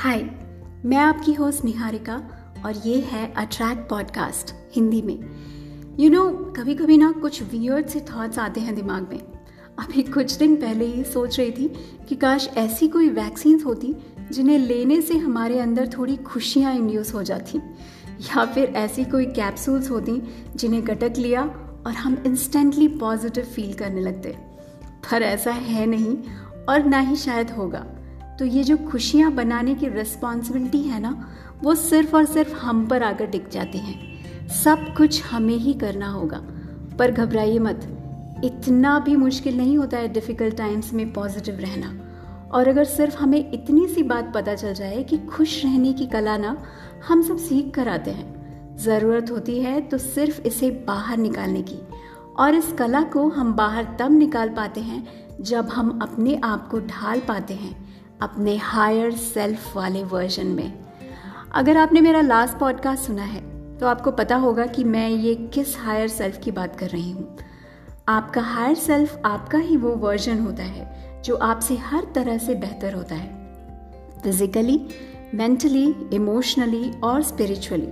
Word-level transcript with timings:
हाय, 0.00 0.30
मैं 0.84 0.96
आपकी 0.96 1.32
होस्ट 1.32 1.64
निहारिका 1.64 2.14
और 2.66 2.76
ये 2.86 3.00
है 3.00 3.34
अट्रैक्ट 3.34 3.90
पॉडकास्ट 3.90 4.54
हिंदी 4.76 5.02
में। 5.02 5.18
यू 6.00 6.10
नो 6.10 6.28
कभी 6.30 6.74
कभी 6.74 6.98
ना 6.98 7.12
कुछ 7.12 7.42
वियर्ड 7.42 7.86
से 7.86 8.00
थॉट्स 8.00 8.38
आते 8.38 8.60
हैं 8.60 8.74
दिमाग 8.74 9.08
में। 9.10 9.18
अभी 9.78 10.02
कुछ 10.02 10.36
दिन 10.36 10.56
पहले 10.56 10.84
ही 10.84 11.04
सोच 11.04 11.40
रही 11.40 11.50
थी 11.50 11.68
कि 12.08 12.16
काश 12.16 12.50
ऐसी 12.56 12.88
कोई 12.88 13.08
वैक्सीन 13.08 13.60
होती 13.60 13.96
जिन्हें 14.32 14.58
लेने 14.58 15.00
से 15.00 15.18
हमारे 15.18 15.58
अंदर 15.58 15.88
थोड़ी 15.98 16.16
खुशियाँ 16.16 16.74
इंड्यूस 16.74 17.14
हो 17.14 17.22
जाती। 17.22 17.58
या 18.08 18.44
फिर 18.44 18.64
ऐसी 18.64 19.04
कोई 19.04 19.26
कैप्सूल्स 19.26 19.90
होती 19.90 20.22
जिन्हें 20.56 20.86
गटक 20.86 21.14
लिया 21.18 21.42
और 21.86 21.92
हम 21.92 22.22
इंस्टेंटली 22.26 22.88
पॉजिटिव 22.88 23.44
फील 23.44 23.74
करने 23.74 24.00
लगते। 24.00 24.36
पर 24.84 25.22
ऐसा 25.22 25.52
है 25.52 25.86
नहीं 25.86 26.16
और 26.68 26.84
ना 26.84 26.98
ही 26.98 27.16
शायद 27.16 27.50
होगा। 27.50 27.86
तो 28.38 28.44
ये 28.44 28.64
जो 28.64 28.76
खुशियाँ 28.76 29.32
बनाने 29.32 29.74
की 29.74 29.88
रिस्पॉन्सिबिलिटी 29.88 30.78
है 30.78 31.00
ना, 31.00 31.28
वो 31.62 31.74
सिर्फ़ 31.74 32.16
और 32.16 32.24
सिर्फ़ 32.24 32.54
हम 32.54 32.86
पर 32.86 33.02
आकर 33.02 33.26
टिक 33.26 33.48
जाती 33.48 33.78
हैं। 33.78 34.18
सब 34.48 34.94
कुछ 34.96 35.24
हमें 35.24 35.56
ही 35.56 35.74
करना 35.74 36.08
होगा। 36.08 36.44
पर 36.98 37.10
घबराइए 37.10 37.58
मत। 37.58 37.94
इतना 38.44 38.98
भी 38.98 39.16
मुश्किल 39.16 39.56
नहीं 39.56 39.78
होता 39.78 39.96
है 39.96 40.08
डिफ़िकल्ट 40.08 40.56
टाइम्स 40.56 40.92
में 40.92 41.12
पॉजिटिव 41.12 41.54
रहना। 41.54 42.00
और 42.52 42.68
अगर 42.68 42.84
सिर्फ़ 42.84 43.16
हमें 43.16 43.52
इतनी 43.52 43.86
सी 43.86 44.02
बात 44.02 44.32
पता 44.34 44.54
चल 44.54 44.74
जाए 44.74 45.02
कि 45.02 45.18
खुश 45.18 45.64
रहने 45.64 45.92
की 45.92 46.06
कला 46.06 46.36
ना 46.36 46.62
हम 47.08 47.22
सब 47.22 47.36
सीख 47.36 47.74
कर 47.74 47.88
आते 47.88 48.10
हैं। 48.10 48.38
ज़रूरत 48.76 49.30
होती 49.30 49.60
है 49.60 49.80
तो 49.80 49.98
सिर्फ़ 49.98 50.40
इसे 50.40 50.70
बाहर 50.70 51.16
निकालने 51.16 51.62
की। 51.62 51.78
और 52.38 52.54
इस 52.54 52.72
कला 52.72 53.02
को 53.02 53.28
हम 53.28 53.52
बाहर 53.52 53.96
तब 53.98 54.10
निकाल 54.10 54.48
पाते 54.48 54.80
हैं 54.80 55.28
जब 55.40 55.68
हम 55.68 55.98
अपने 56.02 56.40
आप 56.44 56.68
को 56.68 56.80
ढाल 56.80 57.20
पाते 57.20 57.54
हैं। 57.54 57.87
अपने 58.20 58.56
हायर 58.56 59.10
सेल्फ 59.12 59.76
वाले 59.76 60.02
वर्जन 60.04 60.46
में। 60.46 60.72
अगर 61.52 61.76
आपने 61.76 62.00
मेरा 62.00 62.20
लास्ट 62.20 62.58
पॉडकास्ट 62.58 63.02
सुना 63.02 63.22
है 63.24 63.40
तो 63.78 63.86
आपको 63.86 64.10
पता 64.10 64.36
होगा 64.36 64.66
कि 64.66 64.84
मैं 64.84 65.08
ये 65.08 65.34
किस 65.54 65.76
हायर 65.78 66.08
सेल्फ 66.08 66.38
की 66.44 66.50
बात 66.50 66.76
कर 66.76 66.88
रही 66.88 67.10
हूँ। 67.10 67.36
आपका 68.08 68.40
हायर 68.42 68.74
सेल्फ 68.76 69.20
आपका 69.24 69.58
ही 69.58 69.76
वो 69.76 69.94
वर्जन 69.96 70.38
होता 70.38 70.62
है, 70.62 71.22
जो 71.22 71.36
आपसे 71.36 71.76
हर 71.76 72.06
तरह 72.14 72.38
से 72.38 72.54
बेहतर 72.56 72.94
होता 72.94 73.14
है। 73.14 74.20
फिजिकली 74.22 74.80
मेंटली 75.34 75.86
इमोशनली 76.12 76.90
और 77.04 77.22
स्पिरिचुअली 77.22 77.88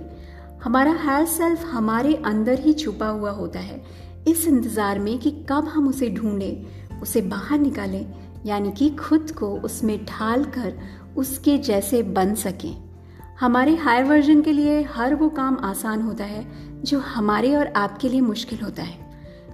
हमारा 0.63 0.91
हायर 0.95 1.25
सेल्फ 1.27 1.65
हमारे 1.65 2.13
अंदर 2.25 2.59
ही 2.59 2.73
छुपा 2.73 3.07
हुआ 3.07 3.31
होता 3.31 3.59
है। 3.59 3.81
इस 4.27 4.47
इंतज़ार 4.47 4.99
में 4.99 5.17
कि 5.19 5.31
कब 5.49 5.67
हम 5.67 5.87
उसे 5.87 6.09
ढूंढें, 6.09 6.99
उसे 7.01 7.21
बाहर 7.23 7.59
निकालें 7.59 8.05
यानी 8.47 8.71
कि 8.71 8.89
खुद 8.89 9.31
को 9.31 9.47
उसमें 9.59 10.05
ढाल 10.05 10.43
कर 10.43 10.79
उसके 11.17 11.57
जैसे 11.57 12.03
बन 12.03 12.35
सकें। 12.35 12.75
हमारे 13.39 13.75
हायर 13.75 14.03
वर्जन 14.03 14.41
के 14.41 14.51
लिए 14.51 14.81
हर 14.83 15.15
वो 15.15 15.29
काम 15.29 15.57
आसान 15.63 16.01
होता 16.01 16.23
है, 16.23 16.45
जो 16.83 16.99
हमारे 16.99 17.55
और 17.55 17.67
आपके 17.67 18.09
लिए 18.09 18.21
मुश्किल 18.21 18.59
होता 18.59 18.83
है। 18.83 19.07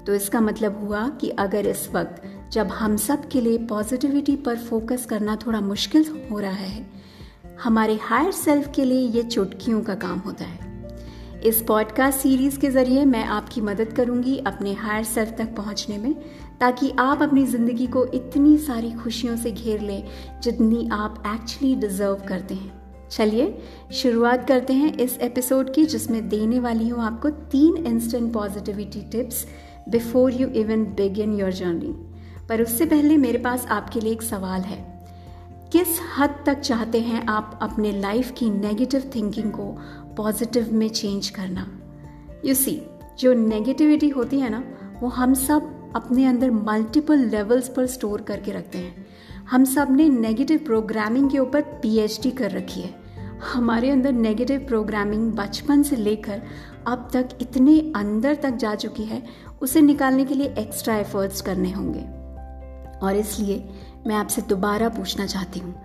तो 0.05 0.15
इसका 0.15 0.41
मतलब 0.41 0.87
हुआ 0.87 1.07
कि 1.09 1.29
अगर 1.29 1.65
इस 1.65 1.89
वक्त 1.93 2.23
जब 2.51 2.67
हम 2.67 2.97
सब 2.97 3.27
के 3.27 3.41
लिए 3.41 3.57
पॉजिटिविटी 3.57 4.35
पर 4.35 4.57
फोकस 4.57 5.05
करना 5.05 5.35
थोड़ा 5.35 5.61
मुश्किल 5.61 6.27
हो 6.31 6.39
रहा 6.39 6.51
है, 6.51 6.89
हमारे 7.63 7.99
हायर 8.01 8.31
सेल्फ 8.31 8.71
के 8.75 8.85
लिए 8.85 9.07
ये 9.07 9.23
चुटकियों 9.23 9.81
का 9.81 9.95
काम 9.95 10.19
होता 10.19 10.45
है। 10.45 10.62
इस 11.43 11.61
पॉडकास्ट 11.61 12.19
सीरीज़ 12.19 12.59
के 12.59 12.69
ज़रिए 12.69 13.05
मैं 13.05 13.23
आपकी 13.25 13.61
मदद 13.61 13.93
करूँगी 13.93 14.37
अपने 14.37 14.73
हायर 14.73 15.03
सेल्फ 15.03 15.35
तक 15.37 15.55
पहुँचने 15.55 15.97
में, 15.97 16.13
ताकि 16.59 16.91
आप 16.99 17.21
अपनी 17.21 17.45
ज़िंदगी 17.45 17.87
को 17.87 18.05
इतनी 18.05 18.57
सारी 18.57 18.91
खुशियों 18.91 19.35
से 19.37 19.51
घेर 19.51 19.81
लें 19.81 20.07
जितनी 20.43 20.89
आप 20.91 21.23
एक्चुअली 21.27 21.75
डिज़र्व 21.75 22.21
करते 22.27 22.53
हैं। 22.53 22.71
चलिए, 23.11 23.57
शुरुआत 23.93 24.47
करते 24.47 24.73
हैं 24.73 24.93
इस 24.97 25.17
एपिसोड 25.17 25.73
की, 25.73 25.85
जिसमें 25.85 26.29
देने 26.29 26.59
वाली 26.59 26.87
हूँ 26.89 27.03
आपको 27.03 27.29
तीन 27.29 27.85
instant 27.85 28.33
positivity 28.33 29.01
tips 29.01 29.45
before 29.89 30.33
you 30.33 30.47
even 30.47 30.85
begin 30.85 31.33
your 31.33 31.51
journey 31.51 31.93
पर 32.49 32.61
उससे 32.61 32.85
पहले 32.85 33.17
मेरे 33.17 33.37
पास 33.37 33.65
आपके 33.65 33.99
लिए 33.99 34.11
एक 34.11 34.21
सवाल 34.21 34.61
है। 34.61 34.93
किस 35.71 35.87
हद 36.17 36.35
तक 36.45 36.59
चाहते 36.59 36.99
हैं 36.99 37.25
आप 37.25 37.59
अपने 37.61 37.91
लाइफ 37.91 38.31
की 38.31 38.49
नेगेटिव 38.49 39.11
थिंकिंग 39.15 39.51
को 39.51 39.77
पॉजिटिव 40.17 40.73
में 40.73 40.87
चेंज 40.89 41.29
करना। 41.29 41.67
यू 42.45 42.53
सी 42.53 42.81
जो 43.19 43.33
नेगेटिविटी 43.33 44.09
होती 44.09 44.39
है 44.39 44.49
ना, 44.49 44.63
वो 45.01 45.07
हम 45.09 45.33
सब 45.33 45.71
अपने 45.95 46.25
अंदर 46.25 46.51
मल्टीपल 46.51 47.19
लेवल्स 47.19 47.69
पर 47.69 47.85
स्टोर 47.85 48.21
करके 48.21 48.51
रखते 48.51 48.77
हैं। 48.77 49.05
हम 49.51 49.63
सबने 49.65 50.07
नेगेटिव 50.09 50.59
प्रोग्रामिंग 50.65 51.29
के 51.31 51.39
ऊपर 51.39 51.61
पीएचडी 51.61 52.31
कर 52.31 52.51
रखी 52.51 52.81
है। 52.81 52.93
हमारे 53.53 53.89
अंदर 53.89 54.11
नेगेटिव 54.11 54.59
प्रोग्रामिंग 54.59 55.31
बचपन 55.31 55.83
से 55.83 55.95
लेकर 55.95 56.41
अब 56.87 57.09
तक 57.13 57.29
इतने 57.41 57.79
अंदर 57.95 58.35
तक 58.35 58.55
जा 58.55 58.73
चुकी 58.75 59.03
है, 59.03 59.23
उसे 59.61 59.81
निकालने 59.81 60.25
के 60.25 60.35
लिए 60.35 60.53
एक्स्ट्रा 60.57 60.95
एफर्ट्स 60.95 61.41
करने 61.41 61.71
होंगे। 61.71 62.01
और 62.99 63.15
इसलिए 63.15 63.63
मैं 64.07 64.15
आपसे 64.15 64.41
दोबारा 64.41 64.89
पूछना 64.89 65.25
चाहती 65.25 65.59
हूँ, 65.59 65.75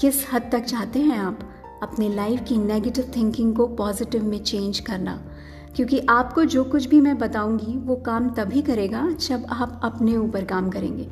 किस 0.00 0.26
हद 0.32 0.48
तक 0.52 0.64
चाहते 0.64 1.00
हैं 1.00 1.18
आप? 1.18 1.38
अपने 1.84 2.08
लाइफ 2.08 2.44
की 2.48 2.56
नेगेटिव 2.56 3.10
थिंकिंग 3.16 3.54
को 3.56 3.66
पॉजिटिव 3.76 4.24
में 4.24 4.42
चेंज 4.42 4.80
करना। 4.80 5.20
क्योंकि 5.76 5.98
आपको 5.98 6.44
जो 6.44 6.64
कुछ 6.64 6.86
भी 6.86 7.00
मैं 7.00 7.16
बताऊँगी, 7.18 7.76
वो 7.76 7.96
काम 7.96 8.28
तभी 8.30 8.62
करेगा 8.62 9.08
जब 9.20 9.46
आप 9.50 9.80
अपने 9.84 10.16
ऊपर 10.16 10.44
काम 10.44 10.70
करेंगे। 10.70 11.08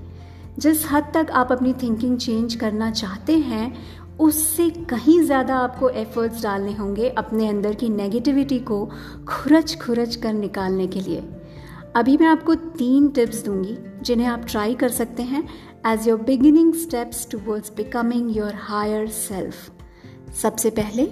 जिस 0.59 0.85
हद 0.91 1.11
तक 1.15 1.31
आप 1.31 1.53
अपनी 1.53 1.73
थिंकिंग 1.73 2.17
चेंज 2.19 2.55
करना 2.55 2.91
चाहते 2.91 3.39
हैं, 3.39 3.73
उससे 4.21 4.69
कहीं 4.91 5.21
ज़्यादा 5.21 5.57
आपको 5.57 5.89
एफर्ट्स 5.89 6.43
डालने 6.43 6.73
होंगे 6.73 7.09
अपने 7.09 7.49
अंदर 7.49 7.75
की 7.75 7.89
नेगेटिविटी 7.89 8.59
को 8.61 8.85
खुरच 9.29 9.77
खुरच 9.81 10.17
कर 10.17 10.33
निकालने 10.33 10.87
के 10.87 11.01
लिए। 11.01 11.23
अभी 11.97 12.17
मैं 12.17 12.27
आपको 12.27 12.55
तीन 12.55 13.09
टिप्स 13.09 13.45
दूँगी, 13.45 13.77
जिन्हें 14.03 14.27
आप 14.27 14.45
ट्राई 14.47 14.75
कर 14.75 14.89
सकते 14.91 15.23
हैं 15.23 15.49
as 15.87 16.09
your 16.09 16.23
beginning 16.23 16.75
steps 16.75 17.27
towards 17.31 17.73
becoming 17.77 18.37
your 18.37 18.55
higher 18.61 19.09
self 19.09 19.82
सबसे 20.43 20.71
पहले, 20.71 21.11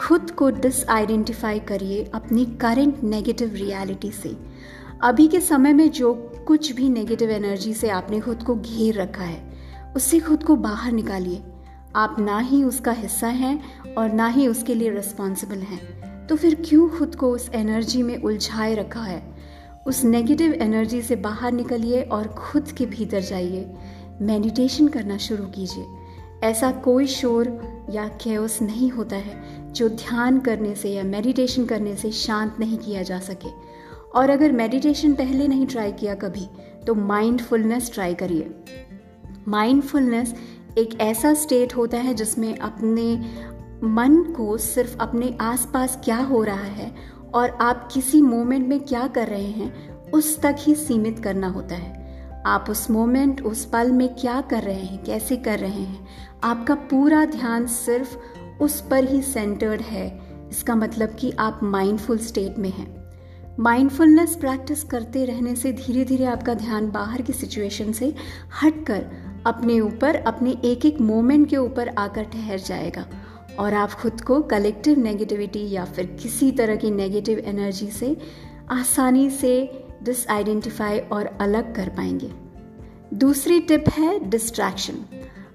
खुद 0.00 0.30
को 0.30 0.50
डिसआइडेंटिफाई 0.50 1.58
करिए 1.58 2.10
अपनी 2.14 2.44
करंट 2.44 3.02
नेगेटिव 3.02 3.54
रियलिटी 3.54 4.10
से। 4.10 4.36
अभी 5.02 5.28
के 5.28 5.40
समय 5.40 5.72
में 5.72 5.90
जो 5.90 6.32
कुछ 6.46 6.72
भी 6.72 6.88
नेगेटिव 6.88 7.30
एनर्जी 7.30 7.74
से 7.74 7.88
आपने 7.88 8.20
खुद 8.20 8.42
को 8.42 8.54
घेर 8.54 8.94
रखा 8.94 9.24
है, 9.24 9.52
उससे 9.96 10.20
खुद 10.20 10.42
को 10.42 10.56
बाहर 10.56 10.92
निकालिए। 10.92 11.42
आप 11.96 12.16
ना 12.18 12.38
ही 12.38 12.64
उसका 12.64 12.92
हिस्सा 12.92 13.26
हैं 13.26 13.84
और 13.94 14.12
ना 14.12 14.28
ही 14.28 14.48
उसके 14.48 14.74
लिए 14.74 14.90
रिस्पॉन्सिबल 14.90 15.58
हैं। 15.58 16.04
तो 16.26 16.36
फिर 16.36 16.54
क्यों 16.54 16.88
खुद 16.88 17.14
को 17.14 17.30
उस 17.30 17.50
एनर्जी 17.54 18.02
में 18.02 18.22
उलझाए 18.22 18.74
रखा 18.74 19.02
है? 19.02 19.34
उस 19.86 20.04
नेगेटिव 20.04 20.52
एनर्जी 20.52 21.02
से 21.02 21.16
बाहर 21.16 21.52
निकलिए 21.52 22.02
और 22.02 22.26
खुद 22.26 22.72
के 22.72 22.86
भीतर 22.86 23.20
जाइए। 23.20 23.74
मेडिटेशन 24.20 24.88
करना 24.88 25.16
शुरू 25.16 25.44
कीजिए। 25.44 25.84
ऐसा 26.44 26.70
कोई 26.70 27.06
शोर 27.06 27.48
या 27.90 28.06
केओस 28.08 28.62
नहीं 28.62 28.90
होता 28.90 29.16
है 29.16 29.72
जो 29.72 29.88
ध्यान 29.88 30.38
करने 30.38 30.74
से 30.74 30.90
या 30.90 31.02
मेडिटेशन 31.02 31.64
करने 31.64 31.96
से 31.96 32.10
शांत 32.10 32.56
नहीं 32.60 32.78
किया 32.78 33.02
जा 33.02 33.18
सके। 33.18 33.48
और 34.14 34.30
अगर 34.30 34.52
मेडिटेशन 34.52 35.12
पहले 35.12 35.48
नहीं 35.48 35.66
ट्राई 35.66 35.92
किया 35.92 36.14
कभी 36.14 36.46
तो 36.86 36.94
माइंडफुलनेस 36.94 37.90
ट्राई 37.94 38.14
करिए। 38.14 38.50
माइंडफुलनेस 39.48 40.34
एक 40.78 41.00
ऐसा 41.00 41.34
स्टेट 41.34 41.76
होता 41.76 41.96
है 41.96 42.14
जिसमें 42.14 42.56
अपने 42.58 43.14
मन 43.84 44.22
को 44.36 44.56
सिर्फ़ 44.58 44.96
अपने 44.98 45.36
आसपास 45.40 46.00
क्या 46.04 46.16
हो 46.16 46.42
रहा 46.44 46.64
है 46.64 46.94
और 47.34 47.50
आप 47.60 47.88
किसी 47.92 48.22
मोमेंट 48.22 48.68
में 48.68 48.80
क्या 48.80 49.06
कर 49.06 49.28
रहे 49.28 49.50
हैं, 49.50 50.00
उस 50.10 50.40
तक 50.40 50.56
ही 50.58 50.74
सीमित 50.74 51.18
करना 51.18 51.48
होता 51.48 51.74
है। 51.74 52.03
आप 52.46 52.66
उस 52.68 52.90
मोमेंट 52.90 53.42
उस 53.42 53.64
पल 53.64 53.92
में 53.92 54.14
क्या 54.14 54.40
कर 54.40 54.62
रहे 54.62 54.80
हैं, 54.80 55.04
कैसे 55.04 55.36
कर 55.36 55.58
रहे 55.58 55.82
हैं? 55.82 56.08
आपका 56.44 56.74
पूरा 56.74 57.24
ध्यान 57.24 57.66
सिर्फ़ 57.66 58.16
उस 58.62 58.80
पर 58.80 59.04
ही 59.04 59.22
सेंटर्ड 59.22 59.80
है। 59.80 60.20
इसका 60.50 60.74
मतलब 60.74 61.08
कि 61.08 61.32
आप 61.38 61.60
माइंडफुल 61.62 62.18
स्टेट 62.18 62.58
में 62.58 62.70
हैं। 62.70 63.04
माइंडफुलनेस 63.60 64.36
प्रैक्टिस 64.36 64.82
करते 64.82 65.24
रहने 65.24 65.54
से 65.54 65.72
धीरे 65.72 66.04
धीरे 66.04 66.24
आपका 66.24 66.54
ध्यान 66.54 66.90
बाहर 66.90 67.22
की 67.22 67.32
सिचुएशन 67.32 67.92
से 67.92 68.14
हटकर 68.62 69.06
अपने 69.46 69.80
ऊपर, 69.80 70.14
अपने 70.14 70.50
एक 70.64 70.86
एक 70.86 71.00
मोमेंट 71.00 71.48
के 71.48 71.56
ऊपर 71.56 71.88
आकर 71.88 72.22
ठहर 72.22 72.58
जाएगा। 72.58 73.06
और 73.58 73.74
आप 73.74 73.92
खुद 73.92 74.20
को 74.20 74.42
कलेक्टिव 74.42 74.98
नेगेटिविटी 74.98 75.70
या 75.70 75.84
फिर 75.84 76.06
किसी 76.06 76.50
तरह 76.52 76.76
की 76.76 76.90
नेगेटिव 76.90 77.38
एनर्जी 77.38 77.86
से 77.86 78.16
आसानी 78.70 79.30
से 79.30 79.83
डिसआइडेंटिफाई 80.04 80.98
और 80.98 81.26
अलग 81.26 81.74
कर 81.74 81.88
पाएँगे। 81.88 82.30
दूसरी 83.14 83.60
टिप 83.60 83.84
है 83.88 84.30
डिस्ट्रैक्शन 84.30 84.94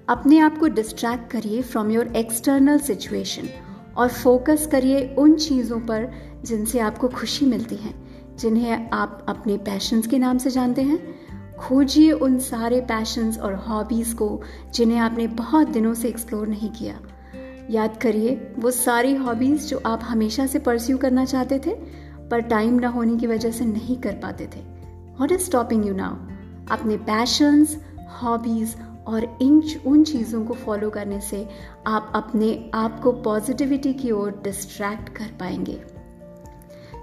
अपने 0.08 0.38
आप 0.38 0.58
को 0.58 0.68
डिस्ट्रैक्ट 0.68 1.30
करिए 1.30 1.62
फ्रॉम 1.62 1.90
योर 1.90 2.06
एक्सटर्नल 2.06 2.78
सिचुएशन 2.78 3.48
और 3.96 4.08
फोकस 4.08 4.68
करिए 4.72 5.14
उन 5.18 5.34
चीज़ों 5.34 5.80
पर 5.80 6.12
जिनसे 6.44 6.78
आपको 6.78 7.08
खुशी 7.08 7.46
मिलती 7.46 7.74
है, 7.74 7.94
जिन्हें 8.38 8.90
आप 8.90 9.26
अपने 9.28 9.56
पैशंस 9.56 10.06
के 10.06 10.18
नाम 10.18 10.38
से 10.38 10.50
जानते 10.50 10.82
हैं। 10.82 11.20
खोजिए 11.56 12.12
उन 12.12 12.38
सारे 12.38 12.80
पैशंस 12.80 13.38
और 13.38 13.54
हॉबीज़ 13.54 14.14
को 14.14 14.42
जिन्हें 14.74 14.98
आपने 14.98 15.26
बहुत 15.26 15.68
दिनों 15.68 15.94
से 15.94 16.08
एक्सप्लोर 16.08 16.46
नहीं 16.48 16.70
किया। 16.70 17.00
याद 17.70 17.96
करिए, 17.96 18.52
वो 18.58 18.70
सारी 18.70 19.14
हॉबीज़ 19.14 19.66
जो 19.66 19.82
आप 19.86 20.00
हमेशा 20.02 20.46
से 20.46 20.58
परस्यू 20.58 20.98
करना 20.98 21.24
चाहते 21.24 21.60
थे 21.66 21.76
पर 22.30 22.40
टाइम 22.40 22.74
ना 22.74 22.88
होने 22.88 23.16
की 23.16 23.26
वजह 23.26 23.50
से 23.50 23.64
नहीं 23.64 23.96
कर 23.96 24.12
पाते 24.12 24.46
थे। 24.46 24.60
What 25.20 25.32
is 25.32 25.40
stopping 25.40 25.86
you 25.86 25.94
now 25.94 26.16
अपने 26.70 26.96
पैशंस 26.96 27.76
हॉबीज़ 28.22 28.76
और 29.06 29.38
इन 29.42 29.62
उन 29.86 30.04
चीज़ों 30.04 30.44
को 30.44 30.54
फॉलो 30.54 30.90
करने 30.90 31.20
से 31.20 31.48
आप 31.86 32.12
अपने 32.14 32.70
आप 32.74 33.00
को 33.00 33.12
पॉजिटिविटी 33.12 33.94
की 33.94 34.10
ओर 34.10 34.40
डिस्ट्रैक्ट 34.44 35.08
कर 35.08 35.30
पाएँगे। 35.40 35.80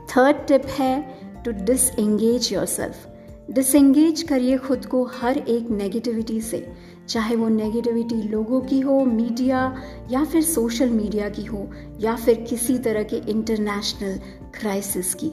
थर्ड 0.10 0.48
टिप 0.48 0.66
है 0.66 1.02
to 1.46 1.52
dish 1.52 1.90
engage 1.90 2.54
your 2.54 2.66
self 2.66 3.08
disengage 3.52 4.22
करिए 4.22 4.58
खुद 4.58 4.86
को 4.86 5.04
हर 5.06 5.38
एक 5.38 5.70
नेगेटिविटी 5.70 6.42
से, 6.42 6.74
चाहे 7.10 7.36
वो 7.36 7.50
नेगेटिविटी 7.50 8.16
लोगों 8.16 8.62
की 8.62 8.80
हो 8.80 9.06
मीडिया 9.06 9.82
या 10.12 10.24
फिर 10.24 10.42
सोशल 10.42 10.90
मीडिया 10.90 11.30
की 11.30 11.44
हो, 11.44 11.72
या 12.00 12.16
फिर 12.16 12.36
किसी 12.36 12.78
तरह 12.78 13.04
के 13.04 13.16
इंटरनेशनल 13.16 14.20
क्राइसिस 14.60 15.14
की। 15.14 15.32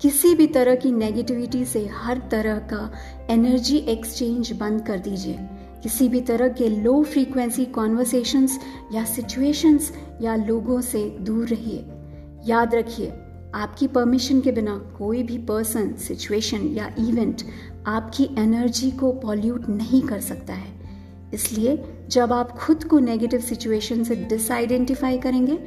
किसी 0.00 0.34
भी 0.34 0.46
तरह 0.46 0.74
की 0.74 0.92
नेगेटिविटी 0.92 1.64
से 1.64 1.86
हर 1.86 2.18
तरह 2.30 2.58
का 2.58 2.92
एनर्जी 3.30 3.76
एक्सचेंज 3.76 4.52
बंद 4.52 4.86
कर 4.86 4.98
दीजिए। 4.98 5.38
किसी 5.82 6.08
भी 6.08 6.20
तरह 6.20 6.48
के 6.48 6.68
लो 6.68 7.02
फ्रीक्वेंसी 7.02 7.64
कॉन्वर्सेशंस 7.64 8.60
या 8.92 9.04
सिचुएशंस 9.04 9.92
या 10.22 10.36
लोगों 10.36 10.80
से 10.80 11.16
दूर 11.20 11.48
रहिए। 11.48 11.84
याद 12.46 12.74
रखिए 12.74 13.12
आपकी 13.54 13.86
परमिशन 13.86 14.40
के 14.40 14.52
बिना 14.52 14.76
कोई 14.98 15.22
भी 15.22 15.38
पर्सन 15.38 15.92
सिचुएशन 15.94 16.66
या 16.68 16.94
इवेंट 16.98 17.42
आपकी 17.86 18.28
एनर्जी 18.38 18.90
को 18.90 19.12
पॉल्यूट 19.12 19.68
नहीं 19.68 20.02
कर 20.02 20.20
सकता 20.20 20.52
है। 20.52 20.72
इसलिए 21.34 21.84
जब 22.10 22.32
आप 22.32 22.52
खुद 22.52 22.84
को 22.84 22.98
नेगेटिव 22.98 23.40
सिचुएशन 23.40 24.04
से 24.04 24.16
डिसआइडेंटिफाई 24.16 25.18
करेंगे, 25.18 25.58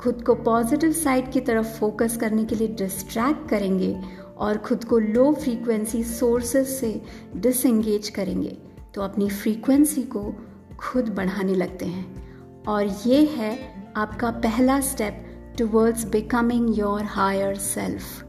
खुद 0.00 0.22
को 0.22 0.34
पॉजिटिव 0.34 0.92
साइड 0.92 1.30
की 1.32 1.40
तरफ़ 1.40 1.66
फोकस 1.66 2.16
करने 2.16 2.44
के 2.44 2.54
लिए 2.54 2.68
डिस्ट्रैक्ट 2.68 3.48
करेंगे 3.48 3.96
और 4.36 4.58
खुद 4.58 4.84
को 4.84 4.98
लो 4.98 5.32
फ्रीक्वेंसी 5.32 6.02
सोर्सेस 6.04 6.78
से 6.80 7.00
डिसंगेज 7.36 8.08
करेंगे 8.08 8.56
तो 8.94 9.02
अपनी 9.02 9.28
फ्रीक्वेंसी 9.28 10.02
को 10.02 10.34
खुद 10.78 11.08
बढ़ाने 11.08 11.54
लगते 11.54 11.86
हैं। 11.86 12.62
और 12.64 12.86
ये 13.06 13.24
है 13.26 13.58
आपका 13.96 14.30
पहला 14.30 14.80
step 14.80 15.24
towards 15.58 16.04
becoming 16.04 16.78
your 16.78 17.02
higher 17.02 17.54
self 17.54 18.22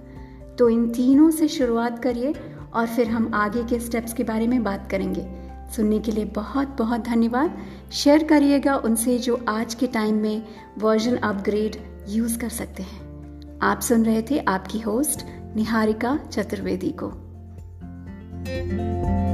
तो 0.59 0.69
इन 0.69 0.89
तीनों 0.89 1.29
से 1.31 1.47
शुरुआत 1.47 1.99
करिए 2.03 2.33
और 2.73 2.87
फिर 2.87 3.07
हम 3.07 3.31
आगे 3.33 3.63
के 3.63 3.79
स्टेप्स 3.79 4.13
के 4.13 4.23
बारे 4.23 4.47
में 4.47 4.63
बात 4.63 4.87
करेंगे। 4.91 5.25
सुनने 5.75 5.99
के 5.99 6.11
लिए 6.11 6.25
बहुत 6.25 6.75
बहुत 6.79 7.01
धन्यवाद। 7.01 7.57
शेयर 7.91 8.23
करिएगा 8.23 8.75
उनसे 8.75 9.17
जो 9.17 9.45
आज 9.47 9.75
के 9.75 9.87
टाइम 9.87 10.15
में 10.15 10.45
वर्जन 10.77 11.15
अपग्रेड 11.15 11.75
यूज़ 12.09 12.39
कर 12.39 12.49
सकते 12.49 12.83
हैं। 12.83 13.59
आप 13.61 13.79
सुन 13.79 14.05
रहे 14.05 14.21
थे 14.21 14.39
आपकी 14.39 14.79
होस्ट 14.79 15.25
निहारिका 15.55 16.17
चतुर्वेदी 16.31 16.91
को। 16.91 17.11
thank 18.45 18.73
you 18.73 19.24